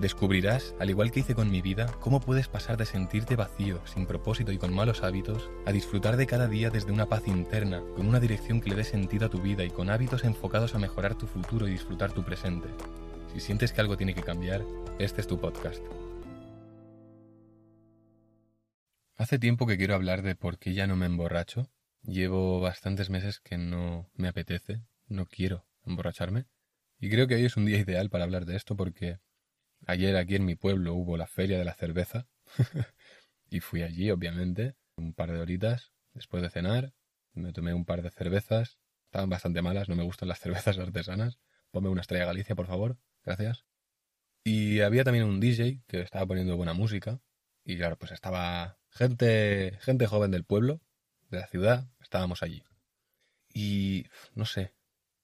[0.00, 4.06] Descubrirás, al igual que hice con mi vida, cómo puedes pasar de sentirte vacío, sin
[4.06, 8.08] propósito y con malos hábitos, a disfrutar de cada día desde una paz interna, con
[8.08, 11.14] una dirección que le dé sentido a tu vida y con hábitos enfocados a mejorar
[11.14, 12.68] tu futuro y disfrutar tu presente.
[13.32, 14.64] Si sientes que algo tiene que cambiar,
[14.98, 15.82] este es tu podcast.
[19.16, 21.70] Hace tiempo que quiero hablar de por qué ya no me emborracho.
[22.02, 26.46] Llevo bastantes meses que no me apetece, no quiero emborracharme.
[26.98, 29.18] Y creo que hoy es un día ideal para hablar de esto porque
[29.86, 32.26] Ayer aquí en mi pueblo hubo la feria de la cerveza
[33.50, 36.94] y fui allí, obviamente, un par de horitas después de cenar.
[37.32, 38.78] Me tomé un par de cervezas.
[39.06, 41.38] Estaban bastante malas, no me gustan las cervezas artesanas.
[41.70, 42.96] Ponme una estrella Galicia, por favor.
[43.24, 43.64] Gracias.
[44.44, 47.20] Y había también un DJ que estaba poniendo buena música.
[47.64, 50.80] Y claro, pues estaba gente, gente joven del pueblo,
[51.30, 52.62] de la ciudad, estábamos allí.
[53.52, 54.74] Y no sé,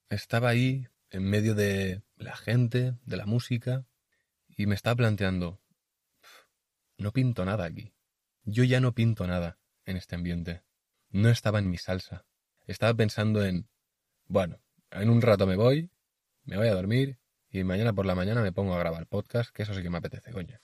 [0.09, 3.85] estaba ahí en medio de la gente, de la música,
[4.61, 5.59] y me estaba planteando,
[6.99, 7.95] no pinto nada aquí.
[8.43, 10.65] Yo ya no pinto nada en este ambiente.
[11.09, 12.27] No estaba en mi salsa.
[12.67, 13.71] Estaba pensando en,
[14.27, 15.91] bueno, en un rato me voy,
[16.45, 19.63] me voy a dormir y mañana por la mañana me pongo a grabar podcast, que
[19.63, 20.61] eso sí que me apetece, coño.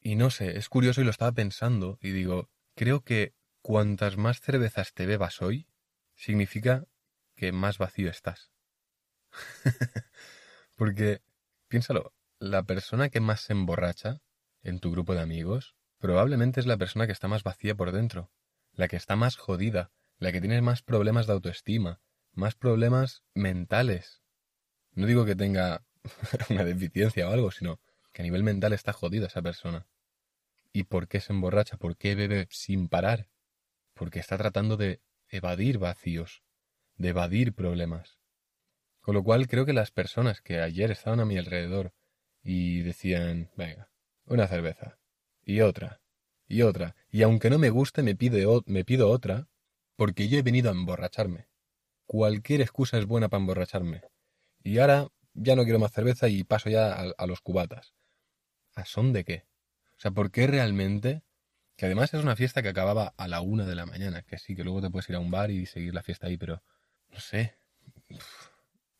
[0.00, 4.40] Y no sé, es curioso y lo estaba pensando y digo, creo que cuantas más
[4.40, 5.68] cervezas te bebas hoy,
[6.14, 6.86] significa
[7.34, 8.50] que más vacío estás.
[10.76, 11.20] Porque,
[11.68, 12.13] piénsalo,
[12.44, 14.20] la persona que más se emborracha
[14.62, 18.30] en tu grupo de amigos probablemente es la persona que está más vacía por dentro,
[18.72, 22.00] la que está más jodida, la que tiene más problemas de autoestima,
[22.32, 24.22] más problemas mentales.
[24.92, 25.86] No digo que tenga
[26.50, 27.80] una deficiencia o algo, sino
[28.12, 29.86] que a nivel mental está jodida esa persona.
[30.70, 31.78] ¿Y por qué se emborracha?
[31.78, 33.28] ¿Por qué bebe sin parar?
[33.94, 36.42] Porque está tratando de evadir vacíos,
[36.96, 38.18] de evadir problemas.
[39.00, 41.94] Con lo cual creo que las personas que ayer estaban a mi alrededor
[42.44, 43.90] y decían, venga,
[44.26, 44.98] una cerveza,
[45.42, 46.02] y otra,
[46.46, 49.48] y otra, y aunque no me guste me, pido, me pido otra,
[49.96, 51.48] porque yo he venido a emborracharme.
[52.06, 54.02] Cualquier excusa es buena para emborracharme.
[54.62, 57.94] Y ahora ya no quiero más cerveza y paso ya a, los cubatas.
[58.74, 59.46] ¿A son de qué?
[59.96, 61.22] O sea, ¿por qué realmente?
[61.76, 64.54] Que además es una fiesta que acababa a la una de la mañana, que sí,
[64.54, 66.62] que luego te puedes ir a un bar y seguir la fiesta ahí, pero
[67.10, 67.56] no sé.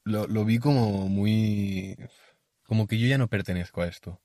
[0.04, 1.96] Lo, lo vi como muy
[2.64, 4.20] como que yo ya no pertenezco a esto.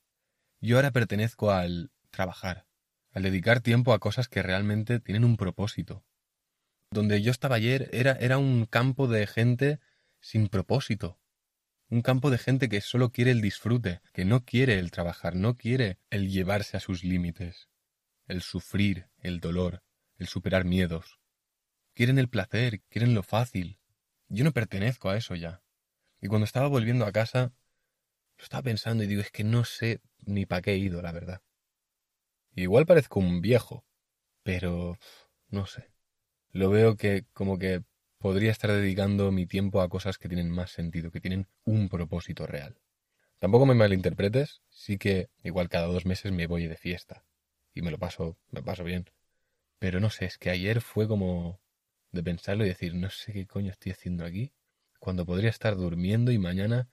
[0.61, 2.65] Yo ahora pertenezco al trabajar,
[3.11, 6.03] al dedicar tiempo a cosas que realmente tienen un propósito.
[6.91, 9.79] Donde yo estaba ayer era, era un campo de gente
[10.19, 11.19] sin propósito.
[11.89, 15.55] Un campo de gente que solo quiere el disfrute, que no quiere el trabajar, no
[15.55, 17.69] quiere el llevarse a sus límites,
[18.27, 19.83] el sufrir, el dolor,
[20.17, 21.19] el superar miedos.
[21.93, 23.79] Quieren el placer, quieren lo fácil.
[24.27, 25.63] Yo no pertenezco a eso ya.
[26.21, 27.53] Y cuando estaba volviendo a casa,
[28.39, 31.11] lo estaba pensando y digo, es que no sé ni para qué he ido, la
[31.11, 31.41] verdad.
[32.55, 33.85] Igual parezco un viejo,
[34.43, 34.97] pero
[35.49, 35.91] no sé.
[36.51, 37.83] Lo veo que como que
[38.17, 42.47] podría estar dedicando mi tiempo a cosas que tienen más sentido, que tienen un propósito
[42.47, 42.79] real.
[43.39, 47.25] Tampoco me malinterpretes, sí que igual cada dos meses me voy de fiesta
[47.73, 49.09] y me lo paso, me paso bien.
[49.79, 51.59] Pero no sé, es que ayer fue como
[52.11, 54.53] de pensarlo y decir, no sé qué coño estoy haciendo aquí,
[54.99, 56.89] cuando podría estar durmiendo y mañana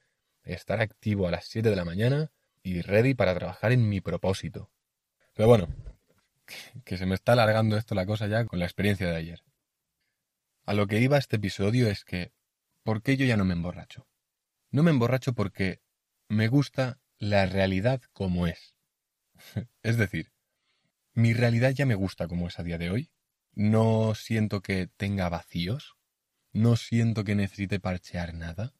[0.46, 4.70] estar activo a las 7 de la mañana y ready para trabajar en mi propósito.
[5.34, 5.68] Pero bueno,
[6.84, 9.42] que se me está alargando esto la cosa ya con la experiencia de ayer.
[10.64, 12.32] A lo que iba este episodio es que,
[12.82, 14.08] ¿por qué yo ya no me emborracho?
[14.70, 15.80] No me emborracho porque
[16.28, 18.74] me gusta la realidad como es.
[19.82, 20.32] es decir,
[21.12, 23.10] mi realidad ya me gusta como es a día de hoy.
[23.52, 25.96] No siento que tenga vacíos.
[26.52, 28.74] No siento que necesite parchear nada.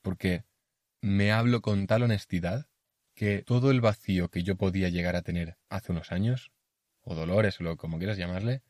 [0.00, 0.44] Porque
[1.02, 2.68] me hablo con tal honestidad
[3.14, 6.52] que todo el vacío que yo podía llegar a tener hace unos años,
[7.02, 8.62] o dolores, o lo como quieras llamarle,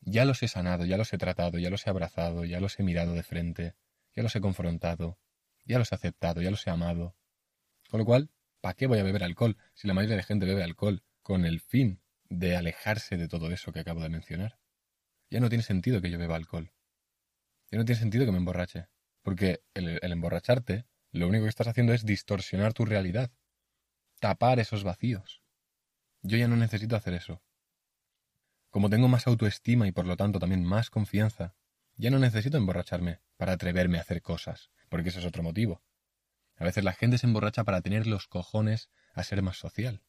[0.00, 2.82] ya los he sanado, ya los he tratado, ya los he abrazado, ya los he
[2.82, 3.74] mirado de frente,
[4.14, 5.18] ya los he confrontado,
[5.64, 7.16] ya los he aceptado, ya los he amado.
[7.88, 8.30] Con lo cual,
[8.60, 11.60] ¿para qué voy a beber alcohol si la mayoría de gente bebe alcohol con el
[11.60, 14.58] fin de alejarse de todo eso que acabo de mencionar?
[15.30, 16.72] Ya no tiene sentido que yo beba alcohol.
[17.70, 18.88] Ya no tiene sentido que me emborrache.
[19.22, 23.30] Porque el, el emborracharte lo único que estás haciendo es distorsionar tu realidad,
[24.20, 25.42] tapar esos vacíos.
[26.22, 27.42] Yo ya no necesito hacer eso.
[28.70, 31.56] Como tengo más autoestima y por lo tanto también más confianza,
[31.96, 35.82] ya no necesito emborracharme para atreverme a hacer cosas, porque ese es otro motivo.
[36.56, 40.02] A veces la gente se emborracha para tener los cojones a ser más social.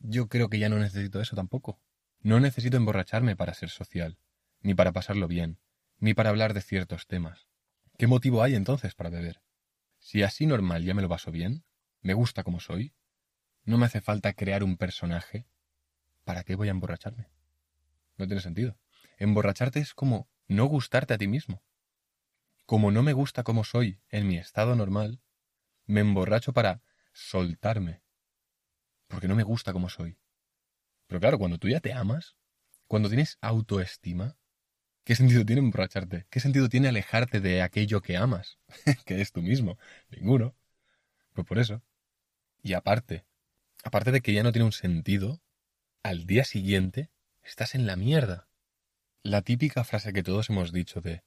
[0.00, 1.80] Yo creo que ya no necesito eso tampoco.
[2.20, 4.18] No necesito emborracharme para ser social,
[4.60, 5.60] ni para pasarlo bien,
[5.98, 7.47] ni para hablar de ciertos temas.
[7.98, 9.42] ¿Qué motivo hay entonces para beber?
[9.98, 11.64] Si así normal ya me lo paso bien,
[12.00, 12.94] me gusta como soy,
[13.64, 15.48] no me hace falta crear un personaje,
[16.22, 17.28] ¿para qué voy a emborracharme?
[18.16, 18.78] No tiene sentido.
[19.18, 21.64] Emborracharte es como no gustarte a ti mismo.
[22.66, 25.20] Como no me gusta como soy en mi estado normal,
[25.84, 28.00] me emborracho para soltarme.
[29.08, 30.20] Porque no me gusta como soy.
[31.08, 32.36] Pero claro, cuando tú ya te amas,
[32.86, 34.38] cuando tienes autoestima,
[35.08, 36.26] ¿qué sentido tiene emborracharte?
[36.28, 38.58] ¿Qué sentido tiene alejarte de aquello que amas?
[39.06, 39.78] que es tú mismo.
[40.10, 40.54] Ninguno.
[41.32, 41.82] Pues por eso.
[42.62, 43.24] Y aparte,
[43.82, 45.40] aparte de que ya no tiene un sentido,
[46.02, 47.08] al día siguiente
[47.42, 48.48] estás en la mierda.
[49.22, 51.24] La típica frase que todos hemos dicho de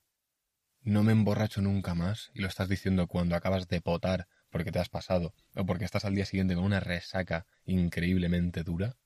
[0.83, 4.77] no me emborracho nunca más, y lo estás diciendo cuando acabas de potar porque te
[4.77, 8.99] has pasado, o porque estás al día siguiente con una resaca increíblemente dura.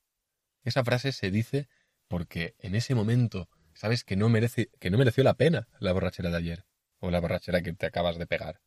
[0.66, 1.70] Esa frase se dice
[2.10, 6.32] porque en ese momento sabes que no merece, que no mereció la pena la borrachera
[6.32, 6.66] de ayer,
[6.98, 8.62] o la borrachera que te acabas de pegar.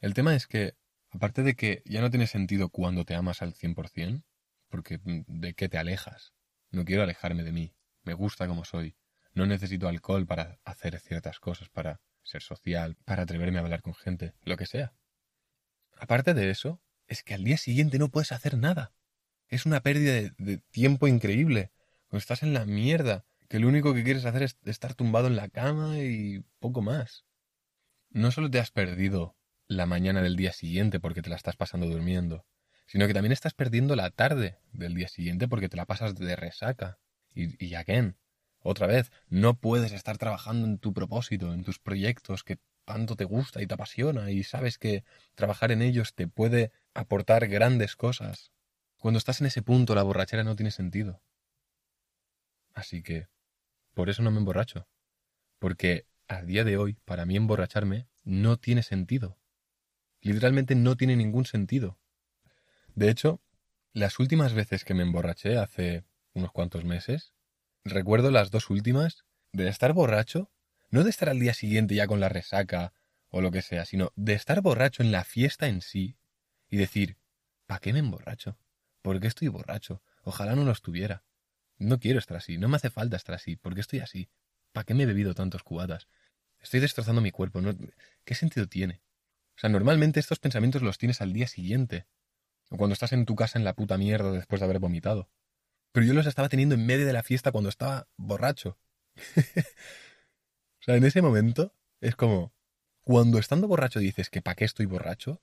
[0.00, 0.74] El tema es que,
[1.10, 4.22] aparte de que ya no tiene sentido cuando te amas al 100%,
[4.68, 6.34] porque mm, ¿de qué te alejas?
[6.70, 8.96] No quiero alejarme de mí, me gusta como soy.
[9.32, 13.94] No necesito alcohol para hacer ciertas cosas, para ser social, para atreverme a hablar con
[13.94, 14.94] gente, lo que sea.
[15.96, 18.92] Aparte de eso, es que al día siguiente no puedes hacer nada.
[19.48, 21.72] Es una pérdida de, tiempo increíble.
[22.08, 25.34] Cuando estás en la mierda, que lo único que quieres hacer es estar tumbado en
[25.34, 27.24] la cama y poco más.
[28.08, 29.36] No solo te has perdido
[29.66, 32.46] la mañana del día siguiente porque te la estás pasando durmiendo,
[32.86, 36.36] sino que también estás perdiendo la tarde del día siguiente porque te la pasas de
[36.36, 37.00] resaca.
[37.34, 38.16] Y, y again,
[38.60, 43.24] otra vez, no puedes estar trabajando en tu propósito, en tus proyectos que tanto te
[43.24, 45.02] gusta y te apasiona y sabes que
[45.34, 48.52] trabajar en ellos te puede aportar grandes cosas.
[48.96, 51.20] Cuando estás en ese punto la borrachera no tiene sentido.
[52.74, 53.26] Así que,
[53.94, 54.86] por eso no me emborracho.
[55.58, 59.38] Porque a día de hoy, para mí emborracharme no tiene sentido.
[60.20, 61.98] Literalmente no tiene ningún sentido.
[62.94, 63.40] De hecho,
[63.92, 66.04] las últimas veces que me emborraché hace
[66.34, 67.34] unos cuantos meses,
[67.84, 70.50] recuerdo las dos últimas de estar borracho,
[70.90, 72.92] no de estar al día siguiente ya con la resaca
[73.28, 76.16] o lo que sea, sino de estar borracho en la fiesta en sí
[76.68, 77.16] y decir,
[77.66, 78.58] ¿para qué me emborracho?
[79.02, 80.02] ¿Por qué estoy borracho?
[80.22, 81.24] Ojalá no lo estuviera.
[81.80, 84.28] No quiero estar así, no me hace falta estar así, ¿por qué estoy así?
[84.72, 86.08] ¿Para qué me he bebido tantos cubatas?
[86.60, 87.74] Estoy destrozando mi cuerpo, ¿no?
[88.24, 89.00] ¿qué sentido tiene?
[89.56, 92.06] O sea, normalmente estos pensamientos los tienes al día siguiente,
[92.68, 95.30] o cuando estás en tu casa en la puta mierda después de haber vomitado.
[95.92, 98.78] Pero yo los estaba teniendo en medio de la fiesta cuando estaba borracho.
[99.56, 102.52] o sea, en ese momento es como,
[103.00, 105.40] cuando estando borracho dices que ¿para qué estoy borracho?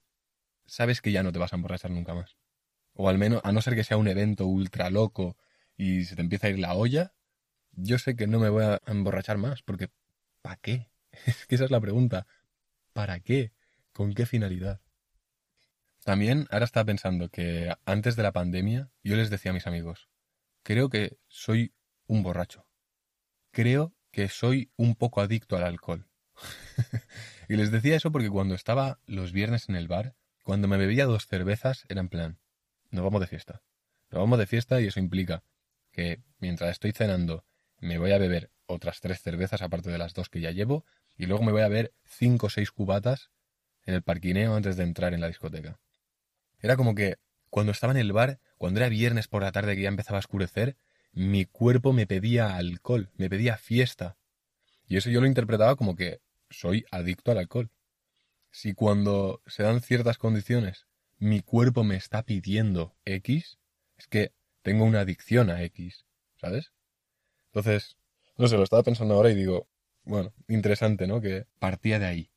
[0.68, 2.38] Sabes que ya no te vas a emborrachar nunca más.
[2.94, 5.36] O al menos, a no ser que sea un evento ultra loco
[5.78, 7.14] y se te empieza a ir la olla,
[7.72, 9.90] yo sé que no me voy a emborrachar más, porque
[10.42, 10.90] ¿para qué?
[11.26, 12.28] Es que esa es la pregunta.
[12.94, 13.54] ¿Para qué?
[13.94, 14.82] ¿Con qué finalidad?
[16.04, 20.10] También ahora estaba pensando que antes de la pandemia yo les decía a mis amigos,
[20.64, 21.74] creo que soy
[22.08, 22.66] un borracho.
[23.52, 26.08] Creo que soy un poco adicto al alcohol.
[27.50, 31.06] y les decía eso porque cuando estaba los viernes en el bar, cuando me bebía
[31.06, 32.40] dos cervezas, era en plan,
[32.90, 33.62] nos vamos de fiesta.
[34.10, 35.44] Nos vamos de fiesta y eso implica
[35.98, 37.44] que mientras estoy cenando
[37.80, 40.86] me voy a beber otras tres cervezas aparte de las dos que ya llevo
[41.18, 43.32] y luego me voy a beber cinco o seis cubatas
[43.84, 45.80] en el parquineo antes de entrar en la discoteca.
[46.60, 47.16] Era como que
[47.50, 50.20] cuando estaba en el bar, cuando era viernes por la tarde que ya empezaba a
[50.20, 50.78] oscurecer,
[51.14, 54.18] mi cuerpo me pedía alcohol, me pedía fiesta.
[54.88, 57.72] Y eso yo lo interpretaba como que soy adicto al alcohol.
[58.52, 60.86] Si cuando se dan ciertas condiciones
[61.18, 63.58] mi cuerpo me está pidiendo X,
[63.98, 64.37] es que
[64.68, 66.06] tengo una adicción a X,
[66.36, 66.74] ¿sabes?
[67.46, 67.96] Entonces,
[68.36, 69.70] no sé, lo estaba pensando ahora y digo,
[70.04, 71.22] bueno, interesante, ¿no?
[71.22, 72.32] Que partía de ahí.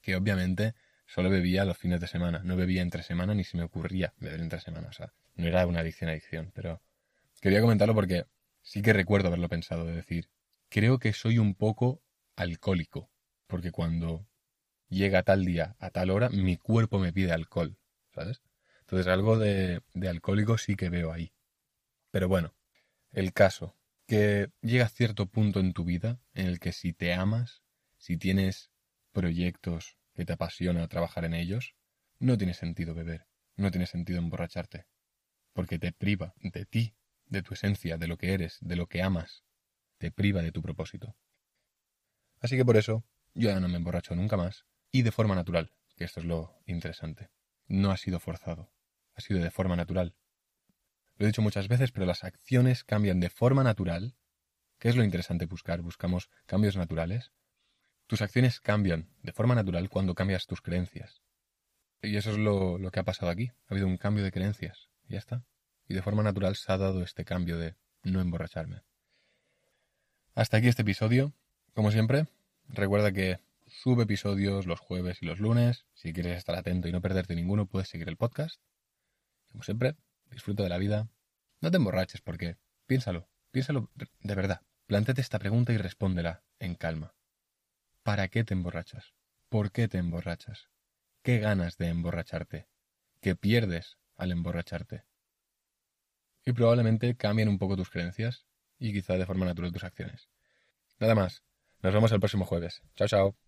[0.00, 0.76] Que obviamente
[1.06, 2.42] solo bebía los fines de semana.
[2.44, 4.86] No bebía entre semana ni se me ocurría beber entre semana.
[4.86, 6.52] O sea, no era una adicción adicción.
[6.54, 6.80] Pero
[7.40, 8.26] quería comentarlo porque
[8.62, 9.86] sí que recuerdo haberlo pensado.
[9.86, 10.28] De decir,
[10.68, 12.00] creo que soy un poco
[12.36, 13.10] alcohólico.
[13.48, 14.24] Porque cuando
[14.88, 17.76] llega tal día, a tal hora, mi cuerpo me pide alcohol.
[18.14, 18.40] ¿Sabes?
[18.94, 21.32] Entonces algo de, de alcohólico sí que veo ahí.
[22.12, 22.54] Pero bueno,
[23.10, 27.64] el caso, que llega cierto punto en tu vida en el que si te amas,
[27.98, 28.70] si tienes
[29.10, 31.74] proyectos que te apasiona trabajar en ellos,
[32.20, 34.86] no tiene sentido beber, no tiene sentido emborracharte,
[35.54, 36.94] porque te priva de ti,
[37.26, 39.42] de tu esencia, de lo que eres, de lo que amas,
[39.98, 41.16] te priva de tu propósito.
[42.38, 43.02] Así que por eso,
[43.34, 46.62] yo ya no me emborracho nunca más, y de forma natural, que esto es lo
[46.66, 47.32] interesante.
[47.66, 48.70] No ha sido forzado,
[49.14, 50.14] ha sido de forma natural.
[51.16, 54.16] Lo he dicho muchas veces, pero las acciones cambian de forma natural,
[54.78, 57.32] que es lo interesante buscar, buscamos cambios naturales.
[58.06, 61.22] Tus acciones cambian de forma natural cuando cambias tus creencias.
[62.02, 63.48] Y eso es lo, que ha pasado aquí.
[63.48, 64.90] Ha habido un cambio de creencias.
[65.08, 65.44] Y ya está.
[65.88, 68.82] Y de forma natural se ha dado este cambio de no emborracharme.
[70.34, 71.32] Hasta aquí este episodio.
[71.72, 72.26] Como siempre,
[72.68, 75.86] recuerda que sube episodios los jueves y los lunes.
[75.94, 78.60] Si quieres estar atento y no perderte ninguno, puedes seguir el podcast.
[79.54, 79.94] Como siempre,
[80.32, 81.08] disfruta de la vida.
[81.60, 82.56] No te emborraches porque,
[82.86, 84.62] piénsalo, piénsalo de verdad.
[84.86, 87.14] Plántate esta pregunta y respóndela en calma.
[88.02, 89.14] ¿Para qué te emborrachas?
[89.48, 90.70] ¿Por qué te emborrachas?
[91.22, 92.66] ¿Qué ganas de emborracharte?
[93.20, 95.04] ¿Qué pierdes al emborracharte?
[96.44, 98.46] Y probablemente cambien un poco tus creencias
[98.80, 100.28] y quizá de forma natural tus acciones.
[100.98, 101.44] Nada más.
[101.80, 102.82] Nos vemos el próximo jueves.
[102.96, 103.43] Chao, chao.